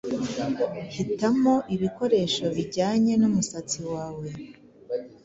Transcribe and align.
Hitamo 0.95 1.55
ibikoresho 1.75 2.45
bijyanye 2.55 3.13
n’umusatsi 3.21 3.79
wawe 3.91 4.27